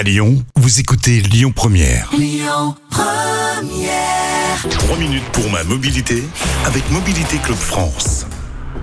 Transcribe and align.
À 0.00 0.02
Lyon, 0.02 0.42
vous 0.56 0.80
écoutez 0.80 1.20
Lyon 1.20 1.52
Première. 1.54 2.08
3 4.70 4.96
minutes 4.96 5.28
pour 5.30 5.50
ma 5.50 5.62
mobilité 5.64 6.24
avec 6.64 6.90
Mobilité 6.90 7.36
Club 7.36 7.58
France. 7.58 8.24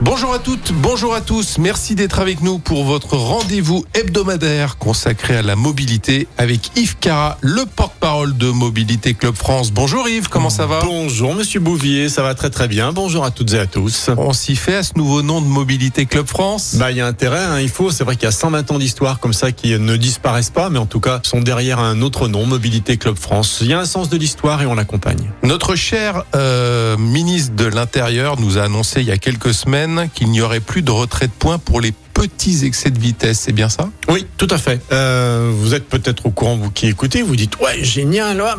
Bonjour 0.00 0.34
à 0.34 0.40
toutes, 0.40 0.72
bonjour 0.72 1.14
à 1.14 1.20
tous. 1.20 1.58
Merci 1.58 1.94
d'être 1.94 2.18
avec 2.18 2.42
nous 2.42 2.58
pour 2.58 2.82
votre 2.82 3.16
rendez-vous 3.16 3.84
hebdomadaire 3.94 4.76
consacré 4.76 5.36
à 5.36 5.42
la 5.42 5.54
mobilité 5.54 6.26
avec 6.36 6.76
Yves 6.76 6.96
Cara, 6.98 7.38
le 7.42 7.64
porte-parole 8.04 8.36
de 8.36 8.50
Mobilité 8.50 9.14
Club 9.14 9.34
France. 9.34 9.72
Bonjour 9.72 10.06
Yves, 10.06 10.28
comment 10.28 10.50
ça 10.50 10.66
va? 10.66 10.80
Bonjour 10.84 11.34
Monsieur 11.34 11.58
Bouvier, 11.58 12.10
ça 12.10 12.22
va 12.22 12.34
très 12.34 12.50
très 12.50 12.68
bien. 12.68 12.92
Bonjour 12.92 13.24
à 13.24 13.30
toutes 13.30 13.54
et 13.54 13.58
à 13.58 13.66
tous. 13.66 14.10
On 14.18 14.34
s'y 14.34 14.56
fait 14.56 14.76
à 14.76 14.82
ce 14.82 14.92
nouveau 14.96 15.22
nom 15.22 15.40
de 15.40 15.46
Mobilité 15.46 16.04
Club 16.04 16.26
France? 16.26 16.74
Bah 16.78 16.90
il 16.90 16.98
y 16.98 17.00
a 17.00 17.06
intérêt, 17.06 17.42
hein, 17.42 17.60
il 17.60 17.70
faut. 17.70 17.90
C'est 17.90 18.04
vrai 18.04 18.16
qu'il 18.16 18.24
y 18.24 18.28
a 18.28 18.32
120 18.32 18.72
ans 18.72 18.78
d'histoire 18.78 19.20
comme 19.20 19.32
ça 19.32 19.52
qui 19.52 19.78
ne 19.78 19.96
disparaissent 19.96 20.50
pas, 20.50 20.68
mais 20.68 20.78
en 20.78 20.84
tout 20.84 21.00
cas 21.00 21.20
sont 21.22 21.40
derrière 21.40 21.78
un 21.78 22.02
autre 22.02 22.28
nom, 22.28 22.44
Mobilité 22.44 22.98
Club 22.98 23.16
France. 23.16 23.60
Il 23.62 23.68
y 23.68 23.72
a 23.72 23.80
un 23.80 23.86
sens 23.86 24.10
de 24.10 24.18
l'histoire 24.18 24.60
et 24.60 24.66
on 24.66 24.74
l'accompagne. 24.74 25.30
Notre 25.42 25.74
cher 25.74 26.24
euh, 26.34 26.98
ministre 26.98 27.54
de 27.56 27.64
l'Intérieur 27.64 28.38
nous 28.38 28.58
a 28.58 28.64
annoncé 28.64 29.00
il 29.00 29.06
y 29.06 29.12
a 29.12 29.18
quelques 29.18 29.54
semaines 29.54 30.10
qu'il 30.12 30.28
n'y 30.30 30.42
aurait 30.42 30.60
plus 30.60 30.82
de 30.82 30.90
retrait 30.90 31.28
de 31.28 31.32
points 31.32 31.58
pour 31.58 31.80
les 31.80 31.94
petits 32.28 32.64
excès 32.64 32.90
de 32.90 32.98
vitesse, 32.98 33.40
c'est 33.40 33.52
bien 33.52 33.68
ça? 33.68 33.90
Oui, 34.08 34.26
tout 34.36 34.48
à 34.50 34.58
fait. 34.58 34.80
Euh, 34.92 35.50
vous 35.54 35.74
êtes 35.74 35.88
peut-être 35.88 36.26
au 36.26 36.30
courant, 36.30 36.56
vous 36.56 36.70
qui 36.70 36.86
écoutez, 36.86 37.22
vous 37.22 37.36
dites 37.36 37.58
ouais 37.60 37.82
génial. 37.82 38.40
ouais. 38.40 38.50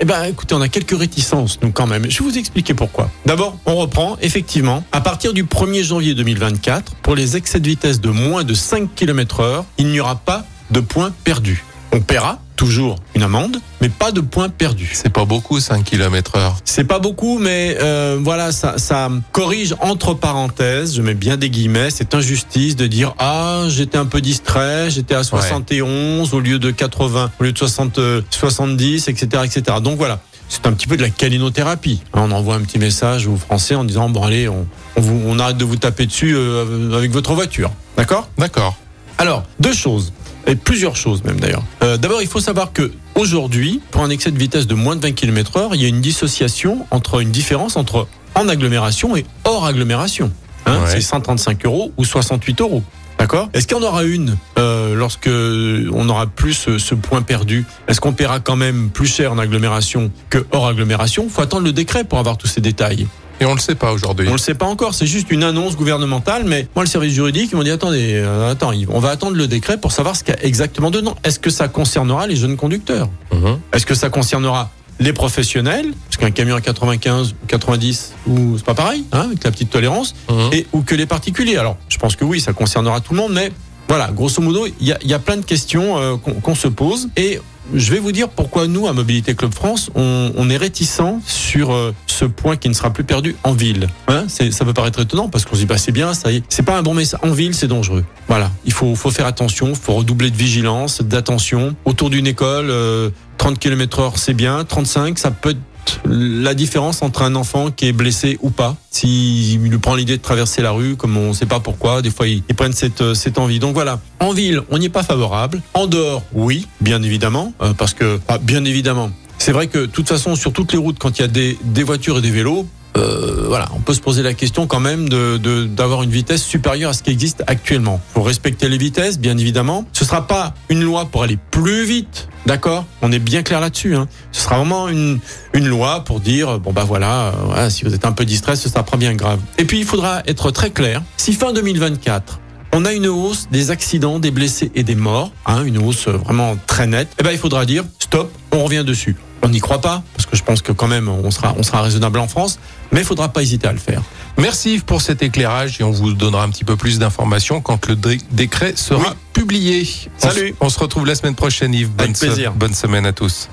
Eh 0.00 0.04
ben 0.04 0.24
écoutez, 0.24 0.54
on 0.54 0.60
a 0.60 0.68
quelques 0.68 0.98
réticences 0.98 1.58
nous 1.62 1.70
quand 1.72 1.86
même. 1.86 2.10
Je 2.10 2.18
vais 2.18 2.24
vous 2.30 2.38
expliquer 2.38 2.74
pourquoi. 2.74 3.10
D'abord, 3.26 3.58
on 3.66 3.76
reprend 3.76 4.16
effectivement 4.20 4.84
à 4.92 5.00
partir 5.00 5.32
du 5.32 5.44
1er 5.44 5.82
janvier 5.82 6.14
2024 6.14 6.94
pour 6.96 7.14
les 7.14 7.36
excès 7.36 7.60
de 7.60 7.66
vitesse 7.68 8.00
de 8.00 8.10
moins 8.10 8.44
de 8.44 8.54
5 8.54 8.94
km/h, 8.94 9.64
il 9.78 9.88
n'y 9.88 10.00
aura 10.00 10.16
pas 10.16 10.44
de 10.70 10.80
points 10.80 11.12
perdus. 11.24 11.64
On 11.92 12.00
paiera 12.00 12.38
toujours 12.56 12.96
une 13.14 13.22
amende, 13.22 13.56
mais 13.80 13.88
pas 13.88 14.12
de 14.12 14.20
points 14.20 14.48
perdus. 14.48 14.90
C'est 14.92 15.08
pas 15.08 15.24
beaucoup 15.24 15.58
5 15.60 15.82
km 15.82 16.36
heure. 16.36 16.56
C'est 16.64 16.84
pas 16.84 16.98
beaucoup, 16.98 17.38
mais 17.38 17.76
euh, 17.80 18.18
voilà, 18.22 18.52
ça, 18.52 18.76
ça 18.78 19.08
corrige 19.32 19.74
entre 19.80 20.14
parenthèses, 20.14 20.94
je 20.94 21.02
mets 21.02 21.14
bien 21.14 21.36
des 21.36 21.48
guillemets, 21.50 21.90
cette 21.90 22.14
injustice 22.14 22.76
de 22.76 22.86
dire 22.86 23.14
ah 23.18 23.64
j'étais 23.68 23.96
un 23.98 24.04
peu 24.06 24.20
distrait, 24.20 24.90
j'étais 24.90 25.14
à 25.14 25.24
71 25.24 26.32
au 26.34 26.40
lieu 26.40 26.58
de 26.58 26.70
80, 26.70 27.30
au 27.40 27.44
lieu 27.44 27.52
de 27.52 27.58
60, 27.58 27.98
euh, 27.98 28.20
70, 28.30 29.08
etc., 29.08 29.42
etc. 29.44 29.78
Donc 29.82 29.96
voilà. 29.96 30.20
C'est 30.48 30.66
un 30.66 30.72
petit 30.72 30.88
peu 30.88 30.96
de 30.96 31.02
la 31.02 31.10
calinothérapie. 31.10 32.02
On 32.12 32.30
envoie 32.32 32.56
un 32.56 32.60
petit 32.60 32.78
message 32.80 33.26
aux 33.28 33.36
Français 33.36 33.74
en 33.76 33.84
disant 33.84 34.08
bon 34.10 34.22
allez, 34.24 34.48
on, 34.48 34.66
on, 34.96 35.00
vous- 35.00 35.22
on 35.26 35.38
arrête 35.38 35.56
de 35.56 35.64
vous 35.64 35.76
taper 35.76 36.06
dessus 36.06 36.34
euh, 36.36 36.92
avec 36.96 37.10
votre 37.12 37.32
voiture, 37.34 37.70
d'accord? 37.96 38.28
D'accord. 38.36 38.76
alors, 39.18 39.44
deux 39.60 39.72
choses, 39.72 40.12
et 40.50 40.56
plusieurs 40.56 40.96
choses 40.96 41.22
même 41.24 41.38
d'ailleurs. 41.40 41.62
Euh, 41.82 41.96
D'abord, 41.96 42.20
il 42.22 42.28
faut 42.28 42.40
savoir 42.40 42.72
que 42.72 42.90
aujourd'hui, 43.14 43.80
pour 43.90 44.02
un 44.02 44.10
excès 44.10 44.30
de 44.30 44.38
vitesse 44.38 44.66
de 44.66 44.74
moins 44.74 44.96
de 44.96 45.00
20 45.02 45.12
km/h, 45.12 45.70
il 45.74 45.80
y 45.82 45.84
a 45.84 45.88
une 45.88 46.00
dissociation 46.00 46.86
entre 46.90 47.20
une 47.20 47.30
différence 47.30 47.76
entre 47.76 48.06
en 48.34 48.48
agglomération 48.48 49.16
et 49.16 49.24
hors 49.44 49.64
agglomération. 49.66 50.30
Hein, 50.66 50.80
Ouais. 50.80 50.90
C'est 50.90 51.00
135 51.00 51.64
euros 51.66 51.92
ou 51.96 52.04
68 52.04 52.60
euros. 52.60 52.82
D'accord? 53.18 53.48
Est-ce 53.52 53.66
qu'il 53.66 53.76
y 53.76 53.80
en 53.80 53.82
aura 53.82 54.04
une 54.04 54.36
euh, 54.58 54.94
lorsque 54.94 55.28
on 55.28 56.04
n'aura 56.04 56.26
plus 56.26 56.54
ce, 56.54 56.78
ce 56.78 56.94
point 56.94 57.20
perdu? 57.22 57.66
Est-ce 57.86 58.00
qu'on 58.00 58.12
paiera 58.14 58.40
quand 58.40 58.56
même 58.56 58.88
plus 58.88 59.06
cher 59.06 59.32
en 59.32 59.38
agglomération 59.38 60.10
que 60.30 60.46
hors 60.52 60.66
agglomération? 60.68 61.28
Faut 61.28 61.42
attendre 61.42 61.64
le 61.64 61.72
décret 61.72 62.04
pour 62.04 62.18
avoir 62.18 62.38
tous 62.38 62.46
ces 62.46 62.60
détails. 62.62 63.06
Et 63.40 63.46
on 63.46 63.54
le 63.54 63.60
sait 63.60 63.74
pas 63.74 63.92
aujourd'hui. 63.92 64.28
On 64.28 64.32
le 64.32 64.38
sait 64.38 64.54
pas 64.54 64.66
encore, 64.66 64.94
c'est 64.94 65.06
juste 65.06 65.30
une 65.30 65.42
annonce 65.42 65.74
gouvernementale, 65.76 66.44
mais 66.44 66.66
moi 66.74 66.84
le 66.84 66.90
service 66.90 67.14
juridique 67.14 67.50
ils 67.52 67.56
m'ont 67.56 67.62
dit 67.62 67.70
attendez, 67.70 68.12
euh, 68.14 68.50
attends, 68.52 68.72
Yves, 68.72 68.90
on 68.92 69.00
va 69.00 69.08
attendre 69.10 69.36
le 69.36 69.46
décret 69.46 69.78
pour 69.78 69.92
savoir 69.92 70.14
ce 70.16 70.22
qu'il 70.24 70.34
y 70.34 70.38
a 70.38 70.44
exactement 70.44 70.90
dedans. 70.90 71.16
Est-ce 71.24 71.38
que 71.38 71.50
ça 71.50 71.68
concernera 71.68 72.26
les 72.26 72.36
jeunes 72.36 72.56
conducteurs 72.56 73.08
Mhm. 73.32 73.58
Est-ce 73.72 73.86
que 73.86 73.94
ça 73.94 74.10
concernera 74.10 74.70
les 74.98 75.12
professionnels 75.14 75.86
Parce 76.06 76.18
qu'un 76.18 76.30
camion 76.30 76.56
à 76.56 76.60
95 76.60 77.32
ou 77.42 77.46
90 77.46 78.12
ou 78.26 78.58
c'est 78.58 78.64
pas 78.66 78.74
pareil, 78.74 79.04
hein, 79.12 79.22
avec 79.26 79.42
la 79.44 79.50
petite 79.50 79.70
tolérance, 79.70 80.14
Mhm. 80.28 80.50
et 80.52 80.66
ou 80.72 80.82
que 80.82 80.94
les 80.94 81.06
particuliers. 81.06 81.56
Alors, 81.56 81.78
je 81.88 81.96
pense 81.96 82.16
que 82.16 82.24
oui, 82.24 82.40
ça 82.40 82.52
concernera 82.52 83.00
tout 83.00 83.14
le 83.14 83.20
monde, 83.20 83.32
mais 83.32 83.50
voilà, 83.88 84.10
grosso 84.12 84.42
modo, 84.42 84.66
il 84.80 84.86
y 84.86 84.92
a, 84.92 84.98
il 85.02 85.08
y 85.10 85.14
a 85.14 85.18
plein 85.18 85.38
de 85.38 85.44
questions 85.44 85.98
euh, 85.98 86.16
qu'on 86.16 86.34
qu'on 86.34 86.54
se 86.54 86.68
pose 86.68 87.08
et 87.16 87.40
je 87.74 87.92
vais 87.92 87.98
vous 87.98 88.12
dire 88.12 88.28
pourquoi 88.28 88.66
nous, 88.66 88.86
à 88.86 88.92
Mobilité 88.92 89.34
Club 89.34 89.54
France, 89.54 89.90
on, 89.94 90.50
est 90.50 90.56
réticent 90.56 91.00
sur 91.26 91.72
euh, 91.72 91.94
ce 92.06 92.24
point 92.24 92.56
qui 92.56 92.68
ne 92.68 92.74
sera 92.74 92.92
plus 92.92 93.04
perdu 93.04 93.36
en 93.44 93.52
ville. 93.52 93.88
Hein 94.08 94.26
ça 94.28 94.64
peut 94.64 94.74
paraître 94.74 95.00
étonnant 95.00 95.28
parce 95.28 95.44
qu'on 95.44 95.54
se 95.54 95.60
dit, 95.60 95.66
bah, 95.66 95.78
c'est 95.78 95.92
bien, 95.92 96.14
ça 96.14 96.32
y 96.32 96.36
est. 96.36 96.44
C'est 96.48 96.64
pas 96.64 96.76
un 96.76 96.82
bon 96.82 96.94
message. 96.94 97.20
En 97.22 97.30
ville, 97.30 97.54
c'est 97.54 97.68
dangereux. 97.68 98.04
Voilà. 98.28 98.50
Il 98.64 98.72
faut, 98.72 98.94
faut 98.94 99.10
faire 99.10 99.26
attention, 99.26 99.68
il 99.68 99.76
faut 99.76 99.94
redoubler 99.94 100.30
de 100.30 100.36
vigilance, 100.36 101.02
d'attention. 101.02 101.74
Autour 101.84 102.10
d'une 102.10 102.26
école, 102.26 102.70
euh, 102.70 103.10
30 103.38 103.58
km 103.58 104.00
heure, 104.00 104.18
c'est 104.18 104.34
bien. 104.34 104.64
35, 104.64 105.18
ça 105.18 105.30
peut 105.30 105.50
être 105.50 105.58
la 106.04 106.54
différence 106.54 107.02
entre 107.02 107.22
un 107.22 107.34
enfant 107.34 107.70
qui 107.70 107.86
est 107.86 107.92
blessé 107.92 108.38
ou 108.42 108.50
pas. 108.50 108.76
S'il 108.90 109.60
lui 109.60 109.78
prend 109.78 109.94
l'idée 109.94 110.16
de 110.16 110.22
traverser 110.22 110.62
la 110.62 110.72
rue, 110.72 110.96
comme 110.96 111.16
on 111.16 111.28
ne 111.28 111.32
sait 111.32 111.46
pas 111.46 111.60
pourquoi, 111.60 112.02
des 112.02 112.10
fois 112.10 112.26
ils, 112.26 112.42
prennent 112.42 112.72
cette, 112.72 113.00
euh, 113.00 113.14
envie. 113.36 113.58
Donc 113.58 113.74
voilà, 113.74 114.00
en 114.20 114.32
ville, 114.32 114.62
on 114.70 114.78
n'y 114.78 114.86
est 114.86 114.90
pas 114.90 115.02
favorable. 115.02 115.62
En 115.74 115.86
dehors, 115.86 116.22
oui, 116.32 116.66
bien 116.80 117.02
évidemment, 117.02 117.52
euh, 117.62 117.72
parce 117.72 117.94
que, 117.94 118.20
ah, 118.28 118.38
bien 118.38 118.64
évidemment, 118.64 119.10
c'est 119.38 119.52
vrai 119.52 119.68
que 119.68 119.78
de 119.78 119.86
toute 119.86 120.08
façon, 120.08 120.36
sur 120.36 120.52
toutes 120.52 120.72
les 120.72 120.78
routes, 120.78 120.98
quand 120.98 121.18
il 121.18 121.22
y 121.22 121.24
a 121.24 121.28
des 121.28 121.82
voitures 121.82 122.18
et 122.18 122.20
des 122.20 122.30
vélos, 122.30 122.66
euh, 122.96 123.44
voilà, 123.46 123.68
on 123.74 123.80
peut 123.80 123.94
se 123.94 124.00
poser 124.00 124.22
la 124.22 124.34
question 124.34 124.66
quand 124.66 124.80
même 124.80 125.08
de 125.08 125.64
d'avoir 125.66 126.02
une 126.02 126.10
vitesse 126.10 126.42
supérieure 126.42 126.90
à 126.90 126.92
ce 126.92 127.02
qui 127.02 127.10
existe 127.10 127.44
actuellement. 127.46 128.00
Faut 128.14 128.22
respecter 128.22 128.68
les 128.68 128.78
vitesses, 128.78 129.18
bien 129.18 129.38
évidemment. 129.38 129.84
Ce 129.92 130.04
sera 130.04 130.26
pas 130.26 130.54
une 130.68 130.82
loi 130.82 131.06
pour 131.06 131.22
aller 131.22 131.38
plus 131.50 131.84
vite, 131.84 132.28
d'accord? 132.46 132.84
On 133.02 133.12
est 133.12 133.18
bien 133.18 133.42
clair 133.42 133.60
là-dessus. 133.60 133.94
Hein. 133.94 134.08
Ce 134.32 134.42
sera 134.42 134.56
vraiment 134.56 134.88
une 134.88 135.20
une 135.54 135.66
loi 135.66 136.04
pour 136.04 136.20
dire 136.20 136.58
bon 136.58 136.72
bah 136.72 136.84
voilà, 136.84 137.28
euh, 137.28 137.32
voilà, 137.44 137.70
si 137.70 137.84
vous 137.84 137.94
êtes 137.94 138.04
un 138.04 138.12
peu 138.12 138.24
distrait, 138.24 138.56
ce 138.56 138.68
sera 138.68 138.82
pas 138.82 138.96
bien 138.96 139.14
grave. 139.14 139.40
Et 139.58 139.64
puis 139.64 139.78
il 139.78 139.84
faudra 139.84 140.22
être 140.26 140.50
très 140.50 140.70
clair. 140.70 141.02
Si 141.16 141.32
fin 141.32 141.52
2024 141.52 142.40
on 142.72 142.84
a 142.84 142.92
une 142.92 143.06
hausse 143.08 143.48
des 143.50 143.70
accidents, 143.70 144.18
des 144.18 144.30
blessés 144.30 144.70
et 144.74 144.82
des 144.82 144.94
morts, 144.94 145.32
hein, 145.46 145.64
une 145.64 145.78
hausse 145.78 146.08
euh, 146.08 146.12
vraiment 146.12 146.56
très 146.66 146.86
nette. 146.86 147.08
Eh 147.18 147.22
ben, 147.22 147.30
il 147.32 147.38
faudra 147.38 147.64
dire 147.66 147.84
stop, 147.98 148.30
on 148.52 148.64
revient 148.64 148.84
dessus. 148.86 149.16
On 149.42 149.48
n'y 149.48 149.60
croit 149.60 149.80
pas 149.80 150.02
parce 150.14 150.26
que 150.26 150.36
je 150.36 150.42
pense 150.42 150.60
que 150.60 150.70
quand 150.70 150.86
même 150.86 151.08
on 151.08 151.30
sera 151.30 151.54
on 151.56 151.62
sera 151.62 151.80
raisonnable 151.80 152.18
en 152.18 152.28
France, 152.28 152.58
mais 152.92 153.00
il 153.00 153.06
faudra 153.06 153.30
pas 153.32 153.40
hésiter 153.42 153.66
à 153.68 153.72
le 153.72 153.78
faire. 153.78 154.02
Merci 154.36 154.74
Yves 154.74 154.84
pour 154.84 155.00
cet 155.00 155.22
éclairage 155.22 155.80
et 155.80 155.84
on 155.84 155.90
vous 155.90 156.12
donnera 156.12 156.42
un 156.44 156.50
petit 156.50 156.64
peu 156.64 156.76
plus 156.76 156.98
d'informations 156.98 157.60
quand 157.62 157.86
le 157.88 157.96
dé- 157.96 158.18
décret 158.30 158.74
sera 158.76 159.00
Oui. 159.10 159.16
publié. 159.32 159.88
On 160.18 160.28
Salut. 160.28 160.54
On, 160.60 160.68
se 160.68 160.78
retrouve 160.78 161.06
la 161.06 161.14
semaine 161.14 161.34
prochaine 161.34 161.72
Yves. 161.74 161.88
Avec 161.98 162.08
Bonne, 162.08 162.14
se- 162.14 162.26
plaisir. 162.26 162.52
bonne 162.52 162.74
semaine 162.74 163.06
à 163.06 163.12
tous. 163.12 163.48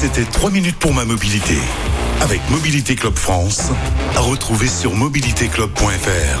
C'était 0.00 0.24
3 0.24 0.50
minutes 0.50 0.76
pour 0.78 0.94
ma 0.94 1.04
mobilité 1.04 1.56
avec 2.20 2.40
Mobilité 2.50 2.94
Club 2.94 3.16
France. 3.16 3.62
À 4.16 4.20
retrouver 4.20 4.68
sur 4.68 4.94
mobilitéclub.fr. 4.94 6.40